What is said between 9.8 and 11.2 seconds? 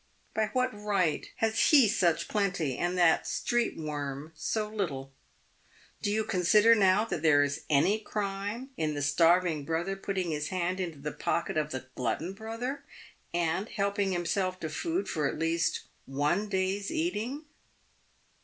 putting his hand into the